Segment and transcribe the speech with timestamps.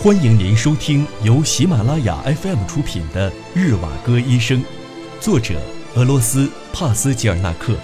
[0.00, 4.62] 欢迎您收听由喜马拉雅 FM 出品的《日瓦戈医生》，
[5.20, 5.60] 作者
[5.96, 7.74] 俄罗斯帕斯吉尔纳克，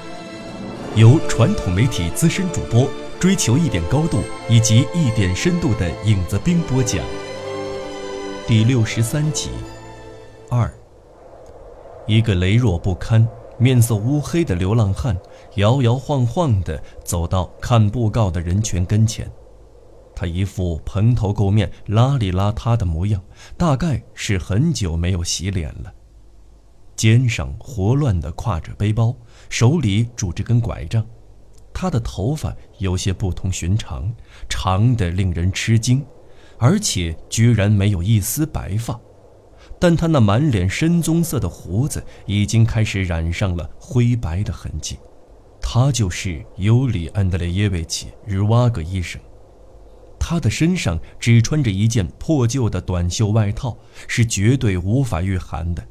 [0.95, 2.89] 由传统媒体资深主播
[3.19, 7.05] 追求一点高度以及一点深度的影子兵播讲。
[8.47, 9.51] 第六十三集，
[10.49, 10.73] 二。
[12.07, 13.27] 一个羸弱不堪、
[13.59, 15.17] 面色乌黑的流浪汉
[15.57, 19.29] 摇摇晃晃地走到看布告的人群跟前。
[20.17, 23.23] 他一副蓬头垢面、邋里邋遢的模样，
[23.57, 25.93] 大概是很久没有洗脸了。
[26.97, 29.17] 肩上胡乱地挎着背包，
[29.49, 31.05] 手里拄着根拐杖。
[31.73, 34.15] 他的头发有些不同寻常，
[34.49, 36.07] 长得令人吃惊，
[36.57, 38.99] 而且居然没有一丝白发。
[39.81, 44.97] 但他那满脸深棕色的胡子已经开始染上了灰白的痕迹。
[45.61, 49.21] 他就是尤里·安德烈耶维奇·日瓦格医生。
[50.27, 53.77] 他的身上只穿着一件破旧的短袖外套，
[54.09, 55.87] 是绝对无法御寒的。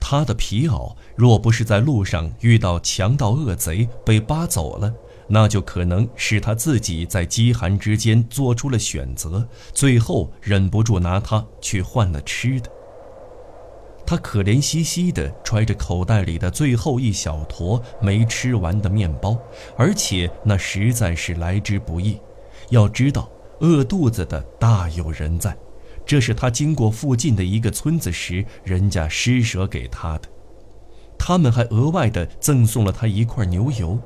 [0.00, 4.90] 他的皮袄若不是在路上遇到强盗恶贼被扒走了，
[5.28, 12.70] 那就可能是他自己在饥寒之间做出了选择，最后忍不住拿它去换了吃的。
[14.06, 19.36] 他可怜兮兮地揣着口袋里的最后一小坨没吃完的面包，
[19.76, 22.18] 而且那实在是来之不易。
[22.70, 23.28] 要知道。
[23.60, 25.56] 饿肚子的大有人在，
[26.04, 30.28] 这是他经过附近的一个村子时，人家施舍给他的。
[31.18, 33.98] 他们还额外的赠送了他一块牛油。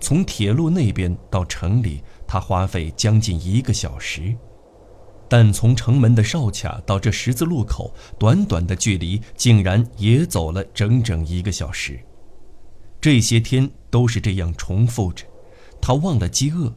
[0.00, 4.34] 从铁路那边到城里，他花费将近一个小时，
[5.28, 12.00] 但从城门的哨卡到这十字路口，短短的距离竟然也走了整整一个小时。
[13.00, 15.24] 这些天都是这样重复着，
[15.80, 16.72] 他忘了饥饿。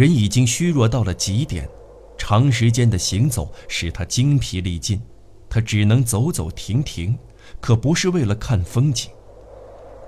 [0.00, 1.68] 人已经虚弱到了极点，
[2.16, 4.98] 长时间的行走使他精疲力尽，
[5.46, 7.18] 他只能走走停停，
[7.60, 9.10] 可不是为了看风景。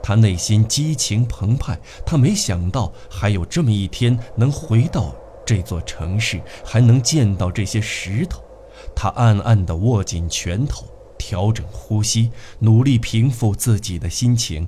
[0.03, 8.43] 他内心激情澎湃，他没想到还有这么一天能回到这座城市，还能见到这些石头。
[8.97, 10.87] 他暗暗地握紧拳头，
[11.19, 12.31] 调整呼吸，
[12.61, 14.67] 努力平复自己的心情。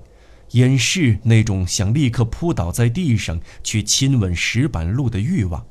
[0.55, 5.67] 掩饰那种想立刻扑倒在地上去亲吻石板路的欲望，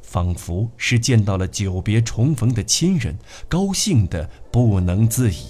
[0.00, 3.16] 仿佛是见到了久别重逢的亲人，
[3.48, 5.46] 高兴得不能自已。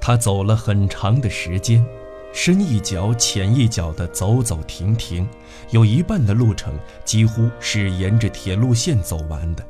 [0.00, 1.84] 他走了很长的时间，
[2.32, 5.28] 深一脚浅一脚地走走停停，
[5.70, 6.72] 有一半的路程
[7.04, 9.62] 几乎是沿着铁路线走完的，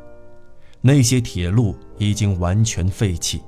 [0.80, 3.40] 那些铁路已经完全废弃。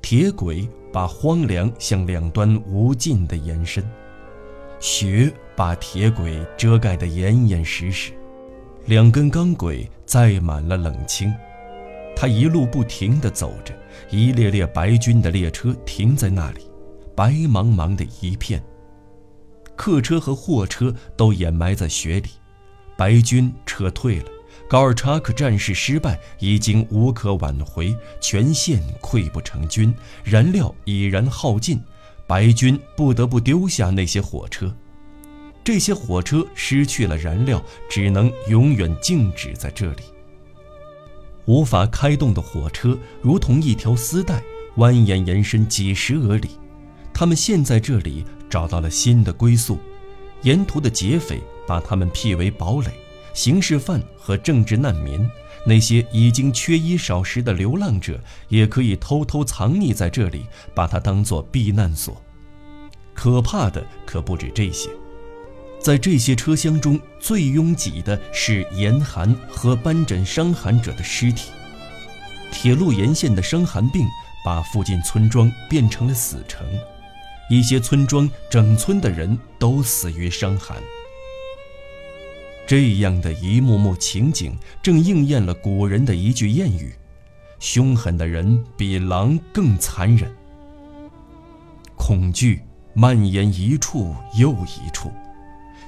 [0.00, 3.84] 铁轨把荒凉向两端无尽地延伸，
[4.80, 8.12] 雪把铁轨遮盖得严严实实，
[8.86, 11.32] 两根钢轨载满了冷清。
[12.16, 13.72] 他一路不停地走着，
[14.10, 16.68] 一列列白军的列车停在那里，
[17.14, 18.62] 白茫茫的一片。
[19.76, 22.30] 客车和货车都掩埋在雪里，
[22.96, 24.30] 白军撤退了。
[24.68, 31.80] 高尔察克战事失败，已经无可挽回，全线溃不成军，燃料已然耗尽，
[32.26, 34.74] 白军不得不丢下那些火车。
[35.64, 40.02] 这些火车失去了燃料，只能永远静止在这里。
[41.46, 44.42] 无法开动的火车如同一条丝带，
[44.76, 46.50] 蜿蜒延伸几十俄里。
[47.14, 49.78] 他们现在这里找到了新的归宿，
[50.42, 52.90] 沿途的劫匪把他们辟为堡垒。
[53.38, 55.24] 刑事犯和政治难民，
[55.64, 60.44] 那些已经缺衣少食的流浪者，也可以偷偷藏匿在这里，
[60.74, 62.20] 把它当作避难所。
[63.14, 64.90] 可怕的可不止这些，
[65.80, 71.52] 在这些车厢中最拥挤的是严寒和斑疹伤寒者的尸体。
[72.50, 74.04] 铁路沿线的伤寒病
[74.44, 76.66] 把附近村庄变成了死城，
[77.48, 80.76] 一些村庄整村的人都死于伤寒。
[82.68, 86.92] 这样的一幕幕情景，正应验了古人的一句谚语
[87.58, 90.30] ：“凶狠的人比狼更残忍。”
[91.96, 92.60] 恐惧
[92.92, 95.10] 蔓延一处又一处，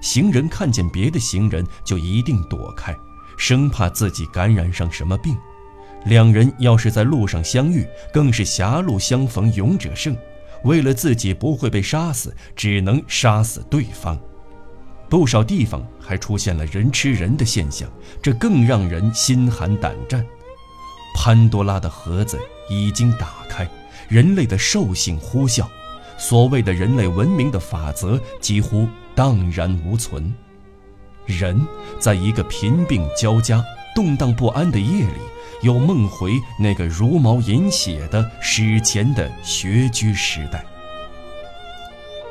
[0.00, 2.96] 行人看见别的行人就一定躲开，
[3.36, 5.36] 生怕自己感染上什么病。
[6.06, 10.16] 两人要是在路上相遇，更是狭路相逢勇者胜。
[10.64, 14.18] 为了自己不会被杀死，只能杀死对方。
[15.10, 17.90] 不少地方还出现了人吃人的现象，
[18.22, 20.24] 这更让人心寒胆战。
[21.16, 23.68] 潘多拉的盒子已经打开，
[24.08, 25.66] 人类的兽性呼啸，
[26.16, 30.32] 所谓的人类文明的法则几乎荡然无存。
[31.26, 31.60] 人
[31.98, 33.62] 在一个贫病交加、
[33.96, 35.20] 动荡不安的夜里，
[35.62, 40.64] 又梦回那个茹毛饮血的史前的穴居时代。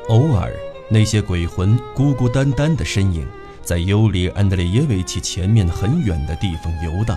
[0.08, 0.52] 偶尔，
[0.92, 3.24] 那些鬼魂孤孤单单的身影，
[3.62, 7.16] 在尤里安德烈耶维奇前面很远的地方游荡。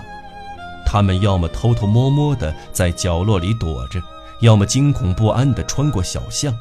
[0.86, 4.00] 他们要么偷偷摸摸地在角落里躲着，
[4.40, 6.56] 要么惊恐不安地穿过小巷。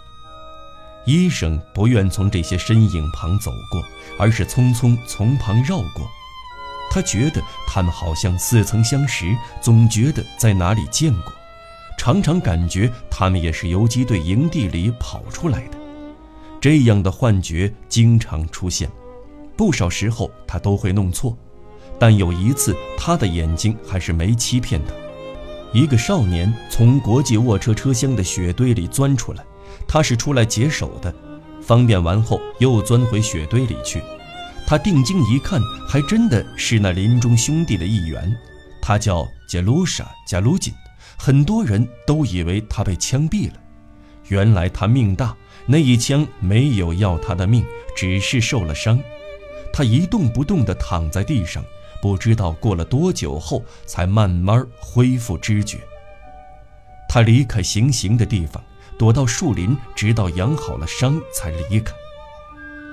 [1.06, 3.84] 医生不愿从这些身影旁走过，
[4.18, 6.10] 而是匆匆从旁绕过。
[6.90, 9.26] 他觉得他们好像似曾相识，
[9.62, 11.32] 总觉得在哪里见过，
[11.98, 15.83] 常常感觉他们也是游击队营地里跑出来的。
[16.64, 18.90] 这样的幻觉经常出现，
[19.58, 21.38] 不少时候他都会弄错，
[22.00, 24.94] 但有一次他的眼睛还是没欺骗他。
[25.78, 29.44] 一个少年从国际卧车车厢的雪堆里钻出来。
[29.86, 31.14] 他是出来解手的，
[31.62, 34.02] 方便完后又钻回雪堆里去。
[34.66, 38.34] 他定睛一看，还真的是那林中兄弟的一员。
[38.82, 40.74] 他叫杰卢莎·加卢金，
[41.18, 43.56] 很多人都以为他被枪毙了。
[44.30, 47.66] 原来他命大，那一枪没有要他的命，
[47.96, 49.00] 只是受了伤。
[49.72, 51.64] 他一动不动地躺在地上，
[52.02, 55.80] 不知道过了多久后才慢慢恢复知觉。
[57.08, 58.64] 他离开行刑的地方。
[58.96, 61.94] 躲到树林，直到养好了伤才离开。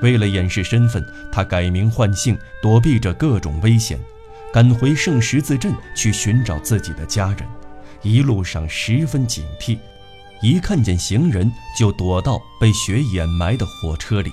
[0.01, 4.01] 为了掩饰身份，他改名换姓，躲避着各种危险，
[4.51, 7.47] 赶回圣十字镇去寻找自己的家人。
[8.01, 9.79] 一路上十分警惕，
[10.43, 14.33] 一看见行人就躲到被雪掩埋的火车里。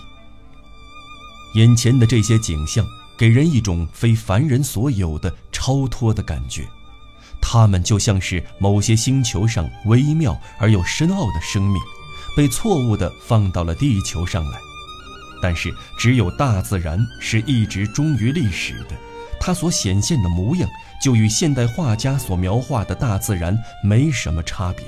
[1.55, 2.85] 眼前的这些景象
[3.17, 6.67] 给人一种非凡人所有的超脱的感觉。
[7.41, 11.81] 他们就像是某些星球上微妙而又深奥的生命，
[12.35, 14.57] 被错误地放到了地球上来。
[15.41, 18.95] 但是，只有大自然是一直忠于历史的，
[19.39, 20.67] 它所显现的模样
[21.01, 24.83] 就与现代画家所描画的大自然没什么差别。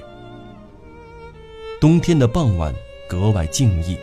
[1.80, 2.76] 冬天的傍晚
[3.08, 3.98] 格外静谧，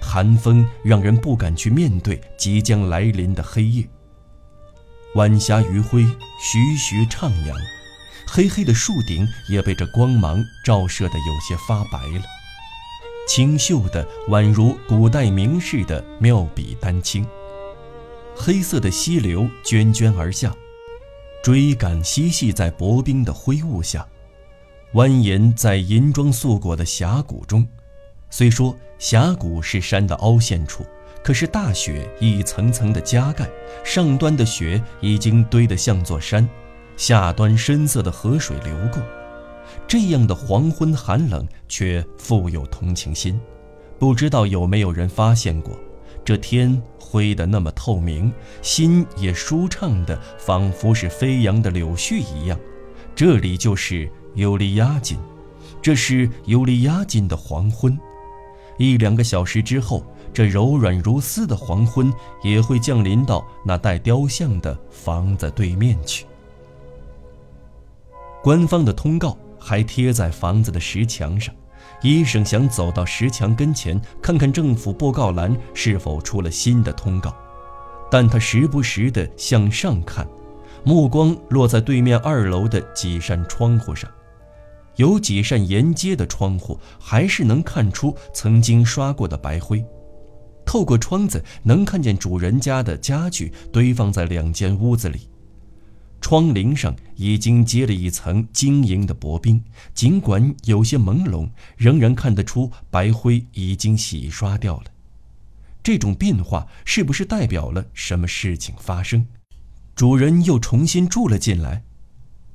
[0.00, 3.88] 寒风让人不敢去面对即将来临的黑夜。
[5.14, 6.02] 晚霞余晖
[6.40, 7.54] 徐徐徜徉。
[8.26, 12.22] 黑黑的树顶也被这光芒照射得有些发白了，
[13.28, 17.26] 清秀的宛如古代名士的妙笔丹青。
[18.36, 20.54] 黑色的溪流涓涓而下，
[21.42, 24.06] 追赶嬉戏在薄冰的灰雾下，
[24.94, 27.64] 蜿蜒在银装素裹的峡谷中。
[28.28, 30.84] 虽说峡谷是山的凹陷处，
[31.22, 33.48] 可是大雪一层层的加盖，
[33.84, 36.48] 上端的雪已经堆得像座山。
[36.96, 39.00] 下端深色的河水流过，
[39.86, 43.40] 这样的黄昏寒冷却富有同情心。
[43.98, 45.78] 不知道有没有人发现过，
[46.24, 52.58] 这天灰得那么透明，心也舒畅的，仿佛是飞扬的柳絮一样。
[53.14, 55.18] 这里就是尤利亚金，
[55.82, 57.98] 这是尤利亚金的黄昏。
[58.78, 62.12] 一两个小时之后，这柔软如丝的黄昏
[62.42, 66.24] 也会降临到那带雕像的房子对面去。
[68.42, 71.54] 官方的通告还贴在房子的石墙上，
[72.00, 77.34] 医生想走到石墙跟前看看政府布告栏是否出了新的通告，
[78.10, 80.26] 但他时不时地向上看，
[80.84, 84.10] 目光落在对面二楼的几扇窗户上，
[85.00, 89.82] 有几扇沿街的窗户还是能看出曾经刷过的白灰，
[90.66, 95.26] 透过窗子能看见主人家的家具堆放在两间屋子里。
[96.20, 99.64] 窗棂上已经结了一层晶莹的薄冰，
[99.94, 104.84] 尽管有些朦胧，仍然看得出白灰已经洗刷掉了。
[105.82, 109.26] 这种变化是不是代表了什么事情发生？
[109.94, 111.84] 主人又重新住了进来，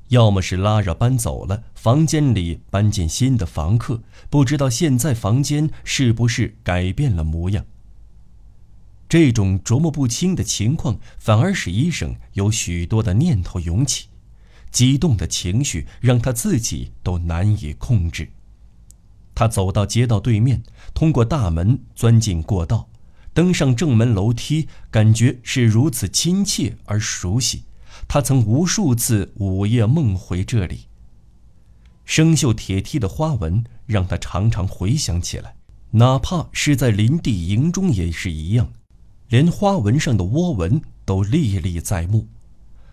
[0.08, 7.64] 要么是拉着搬走了，房间里搬进新的房客，不知道现在房间是不是改变了模样。
[9.08, 14.06] 这种琢磨不清的情况，反而使医生有许多的念头涌起，
[14.70, 18.28] 激动的情绪让他自己都难以控制。
[19.34, 20.62] 他走到街道对面，
[20.94, 22.88] 通过大门钻进过道，
[23.34, 27.65] 登上正门楼梯，感觉是如此亲切而熟悉。
[28.08, 30.86] 他曾无数次午夜梦回这里。
[32.04, 35.56] 生锈铁梯的花纹让他常常回想起来，
[35.90, 38.72] 哪怕是在林地营中也是一样。
[39.28, 42.28] 连花纹上的涡纹都历历在目，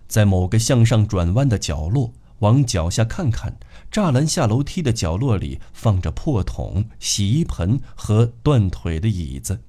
[0.08, 3.56] 在某个向上转弯的角落，往脚下看看，
[3.92, 9.62] 栅栏下楼梯的角落里放着破桶、洗衣盆和断腿的椅子。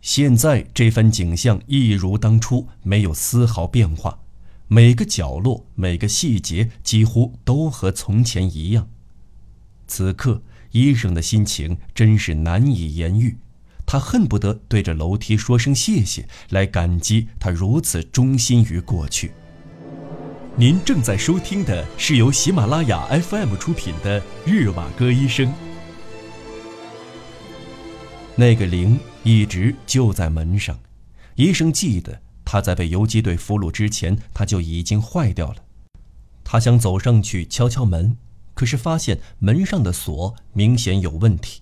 [0.00, 4.18] 现在这番景象一如当初，没有丝毫变化。
[4.70, 8.90] 每个角落、每个细节几乎都和从前一样。
[9.86, 13.38] 此刻，医生的心情真是难以言喻。
[13.86, 19.32] 他恨不得对着楼梯说声谢谢，来感激他如此忠心于过去。
[20.54, 25.46] 您正在收听的是由喜马拉雅 FM 出品的《日瓦戈医生》。
[28.36, 30.78] 那个铃一直就在门上，
[31.36, 32.20] 医生记得。
[32.50, 35.56] 他在被游击队俘虏之前，他就已经坏掉了。
[36.42, 38.16] 他想走上去敲敲门，
[38.54, 41.60] 可是发现门上的锁明显有问题，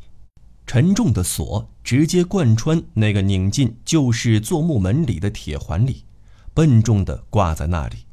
[0.65, 6.05] 沉重的锁直接贯穿那个拧进旧式做木门里的铁环里，
[6.55, 8.07] 笨重地挂在那里。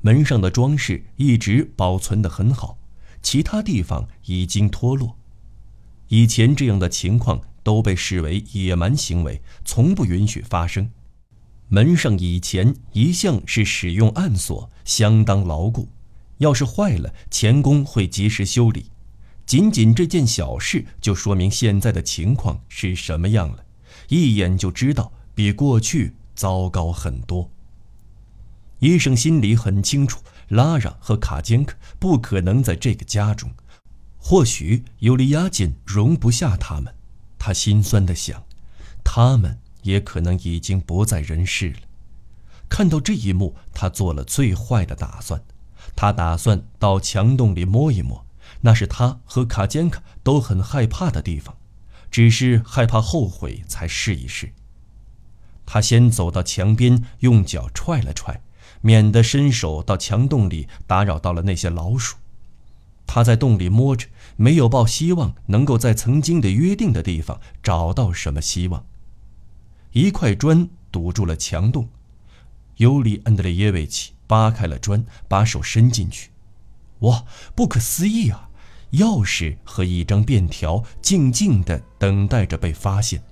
[0.00, 2.78] 门上的装饰一直保存得很好，
[3.24, 5.16] 其他地方已经脱落。
[6.06, 10.92] 以前这样的情况都被视为野蛮行为，从不允许发生。
[11.68, 15.88] 门上以前一向是使用暗锁，相当牢固。
[16.38, 18.86] 要是坏了，钳工会及时修理。
[19.46, 23.64] 仅仅这件小事，就说明现在的情况是什么样了，
[24.08, 27.50] 一眼就知道比过去糟糕很多。
[28.80, 33.50] 医生心里很清楚，拉拉和卡坚克不可能在这个家中，
[34.18, 36.94] 或许尤利亚金容不下他们。
[37.38, 38.44] 他心酸地想，
[39.04, 39.58] 他们。
[39.84, 41.78] 也可能已经不在人世了。
[42.68, 45.42] 看到这一幕，他做了最坏的打算。
[45.94, 48.26] 他打算到墙洞里摸一摸，
[48.62, 51.56] 那是他和卡坚卡都很害怕的地方，
[52.10, 54.52] 只是害怕后悔才试一试。
[55.66, 58.42] 他先走到墙边，用脚踹了踹，
[58.80, 62.16] 免得伸手到墙洞里打扰到了那些老鼠。
[63.06, 68.86] 他在洞里摸着，没有抱希望能够在曾经的约定的地方找到什么希望。
[69.94, 71.88] 一块砖堵住了墙洞，
[72.78, 76.30] 尤里安德烈耶维奇扒开了砖，把手伸进去。
[76.98, 77.24] 哇，
[77.54, 78.50] 不可思议啊！
[78.94, 83.22] 钥匙和一张便条静静地等待着被发现。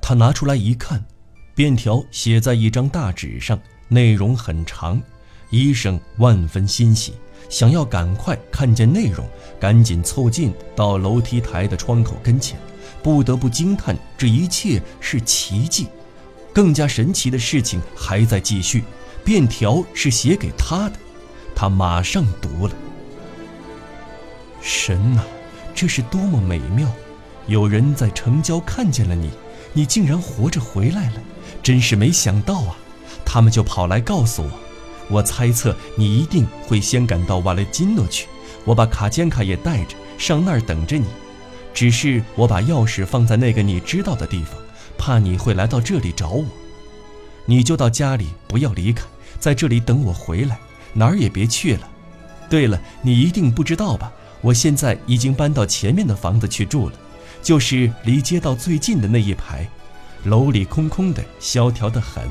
[0.00, 1.04] 他拿出来一看，
[1.52, 5.02] 便条写在一张大纸上，内容很长。
[5.50, 7.12] 医生万分欣喜，
[7.50, 12.56] 想要赶快看见内容，赶紧凑近到楼梯台的窗口跟前。
[13.04, 15.86] 不得不惊叹，这一切是奇迹。
[16.54, 18.82] 更加神奇的事情还在继续。
[19.22, 20.96] 便条是写给他的，
[21.54, 22.74] 他马上读了。
[24.60, 25.22] 神呐，
[25.74, 26.90] 这是多么美妙！
[27.46, 29.30] 有人在城郊看见了你，
[29.72, 31.22] 你竟然活着回来了，
[31.62, 32.76] 真是没想到啊！
[33.24, 34.50] 他们就跑来告诉我，
[35.08, 38.28] 我猜测你一定会先赶到瓦雷金诺去，
[38.66, 41.06] 我把卡坚卡也带着上那儿等着你。
[41.74, 44.54] 只是我把钥匙放在那个你知道的地方，
[44.96, 46.46] 怕你会来到这里找我。
[47.44, 49.04] 你就到家里，不要离开，
[49.38, 50.58] 在这里等我回来，
[50.92, 51.88] 哪儿也别去了。
[52.48, 54.12] 对了，你一定不知道吧？
[54.40, 56.94] 我现在已经搬到前面的房子去住了，
[57.42, 59.68] 就是离街道最近的那一排。
[60.24, 62.22] 楼里空空的，萧条得很，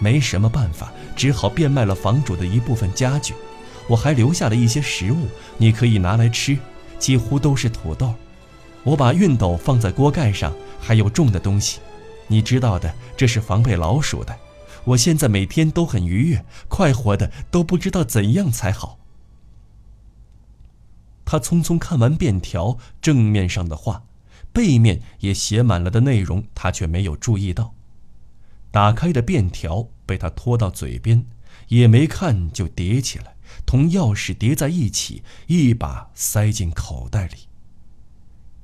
[0.00, 3.34] 没什么办法，只好变卖了房主的一部分家具。
[3.86, 6.56] 我还留下了一些食物，你可以拿来吃，
[6.98, 8.14] 几乎都是土豆。
[8.84, 11.80] 我把熨斗放在锅盖上，还有重的东西，
[12.26, 14.38] 你知道的，这是防备老鼠的。
[14.84, 18.98] 我现在每天都很愉悦，快活的都不知道怎样才好。
[21.26, 24.04] 他匆匆看完便条正面上的话，
[24.50, 27.74] 背面也写满了的内容，他却没有注意到。
[28.70, 31.26] 打开的便条被他拖到嘴边，
[31.68, 33.34] 也没看就叠起来，
[33.66, 37.47] 同钥匙叠在一起，一把塞进口袋里。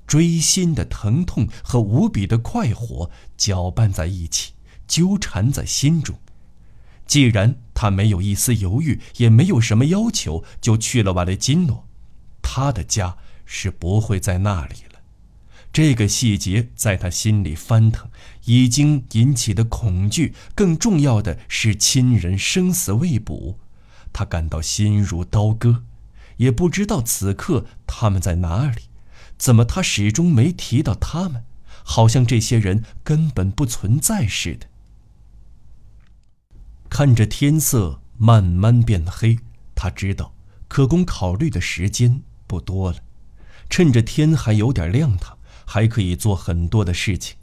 [0.07, 4.53] 锥心的疼痛和无比的快活搅拌在一起，
[4.87, 6.17] 纠缠在心中。
[7.07, 11.87] 既然他没有一丝犹豫，也没有什么要求，就去了瓦雷金诺，
[12.43, 15.01] 他的家是不会在那里了。
[15.73, 18.09] 这个细节在他心里翻腾，
[18.45, 20.33] 已经引起的恐惧。
[20.55, 23.59] 更重要的是，亲人生死未卜，
[24.13, 25.83] 他感到心如刀割，
[26.37, 28.83] 也不知道此刻他们在哪里。
[29.38, 31.45] 怎么他始终没提到他们？
[31.87, 34.67] 好像这些人根本不存在似的。
[36.88, 39.38] 看着天色慢慢变黑，
[39.75, 40.33] 他知道
[40.67, 42.99] 可供考虑的时间不多了。
[43.69, 45.37] 趁着天还有点亮堂，
[45.67, 47.37] 还可以做很多的事情。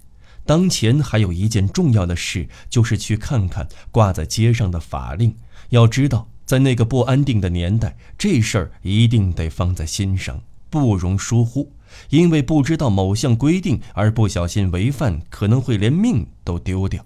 [0.44, 5.36] 当前还有一件重要的事，就是去看看挂在街上的法令。
[5.70, 11.72] 要知道，在那个不安定的年代，这事儿一定得放在心上，不容疏忽。
[12.10, 17.06] 因为不知道某项规定而不小心违反，可能会连命都丢掉。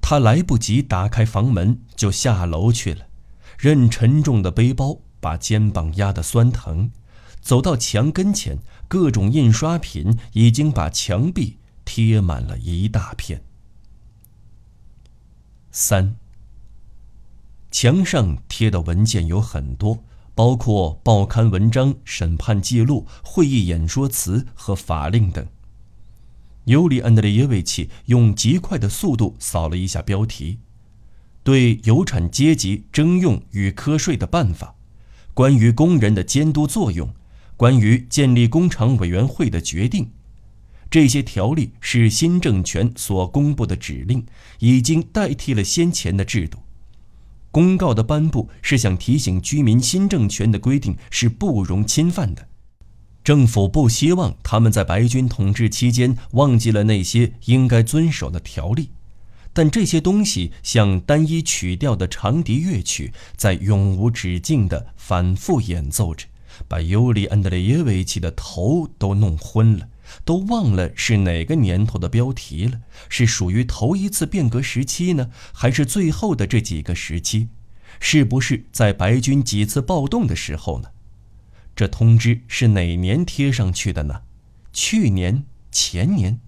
[0.00, 3.06] 他来不及打开房门，就下楼去了，
[3.58, 6.90] 任沉重的背包把肩膀压得酸疼。
[7.40, 13.42] 走到墙跟前，各种印刷品已经把墙壁贴满了一大片。
[15.70, 16.16] 三。
[17.70, 20.04] 墙上贴的文件有很多，
[20.34, 25.46] 包括报刊文章、审判记录、会议演说词和法令等。
[26.64, 30.58] 尤里·安德烈耶维奇用极快的速度扫了一下标题
[31.44, 34.74] ：“对有产阶级征用与瞌睡的办法，
[35.34, 37.14] 关于工人的监督作用，
[37.56, 40.10] 关于建立工厂委员会的决定。
[40.90, 44.24] 这些条例是新政权所公布的指令，
[44.60, 46.58] 已经代替了先前的制度。
[47.54, 52.48] 公告的颁布是想提醒居民，新政权的规定是不容侵犯的。”
[53.22, 58.90] 政府不希望他们在白军统治期间忘记了那些应该遵守的条例，
[59.52, 66.26] 但这些东西像单一曲调的长笛乐曲，在永无止境地反复演奏着，
[66.66, 69.86] 把尤里·安德烈耶维奇的头都弄昏了，
[70.24, 77.48] 都忘了是哪个年头的标题了，是属于头一次变革时期呢，还是最后的这几个时期？
[78.00, 80.88] 是不是在白军几次暴动的时候呢？
[81.76, 84.22] 这通知是哪年贴上去的呢？
[84.72, 86.40] 去年、前年。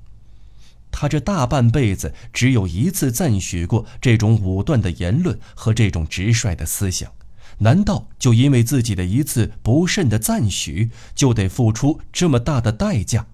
[0.90, 7.12] 他这大半辈子只有一次赞许过这种武断的言论和这种直率的思想，
[7.58, 13.26] 难道就因为自己的一次不慎的赞许，就得付出这么大的代价？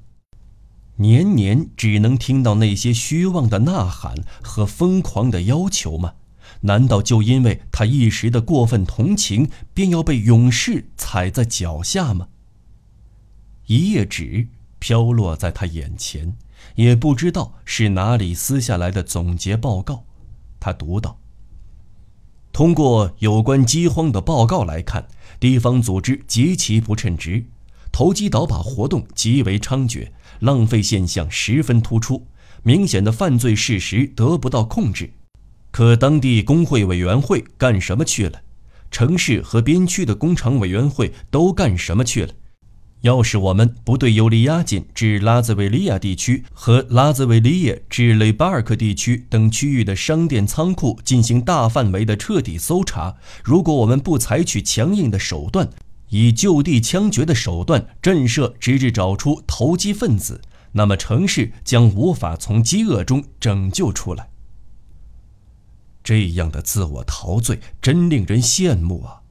[0.97, 6.15] 年年只能听到那些虚妄的呐喊和疯狂的要求吗？
[6.63, 12.29] 难道就因为他一时的过分同情，便要被勇士踩在脚下吗？
[13.67, 16.37] 一页纸飘落在他眼前，
[16.77, 20.05] 也不知道是哪里撕下来的总结报告。
[20.61, 21.19] 他读道
[22.53, 25.09] ：“通过有关饥荒的报告来看，
[25.41, 27.47] 地方组织极其不称职，
[27.91, 30.11] 投机倒把活动极为猖獗，
[30.43, 32.27] 浪费现象十分突出，
[32.63, 35.11] 明显的犯罪事实得不到控制。”
[35.73, 38.43] 可当地工会委员会干什么去了？
[38.91, 42.35] 城市和边区的工厂委员会都干什么去了？
[43.01, 55.69] 要是我们不对尤利亚金至拉兹维利亚地区和拉兹维利亚至雷巴尔克地区等区域的商店仓库进行大范围的彻底搜查，如果我们不采取强硬的手段，
[56.13, 64.29] 以就地枪决的手段震慑，直至找出投机分子，那么城市将无法从饥饿中拯救出来。
[66.05, 69.23] 这样的自我陶醉真令人羡慕啊！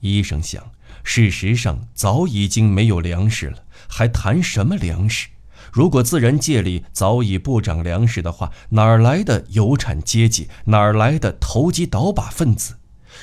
[0.00, 0.72] 医生想，
[1.04, 5.28] 事实上早已经没有粮食了，还谈什么粮食？
[5.70, 10.48] 如果自然界里早已不长粮食的话，哪儿来的有产阶级？
[10.64, 12.78] 哪儿来的投机倒把分子？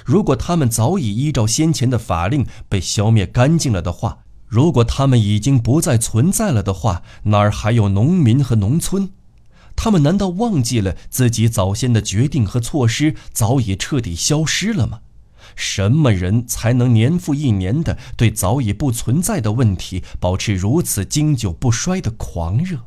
[0.05, 9.09] 如果他们早已依照先前的法令被消灭干净了的话，如果他们已经不再存在了的话，哪儿还有农民和农村？
[9.75, 14.99] 他们难道忘记了自己早先的决定和措施早已彻底消失了吗？
[15.55, 22.79] 什么人才能年复一年的对早已不存在的问题保持如此经久不衰的狂热，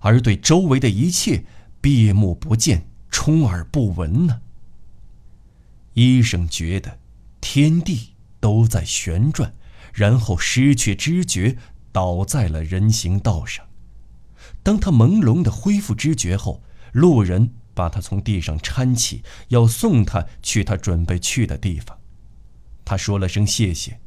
[0.00, 1.44] 而对周围的一切
[1.80, 4.40] 闭目不见、充耳不闻呢？
[5.96, 6.98] 医生觉得
[7.40, 9.54] 天地都在旋转，
[9.94, 11.56] 然后失去知觉，
[11.90, 13.64] 倒在了人行道上。
[14.62, 21.96] 当他朦胧地恢复知觉后，路人把他从地上搀起，要送他去他准备去的地方。
[22.84, 23.98] 他说了声谢谢，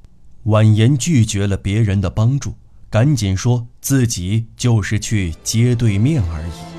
[0.43, 2.54] 婉言拒绝了别人的帮助，
[2.91, 6.78] 赶紧说自己就是去街对面而已。